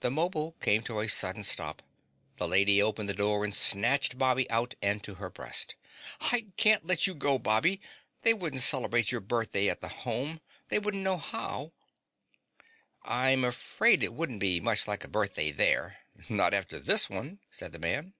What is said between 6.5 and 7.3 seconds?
can't let you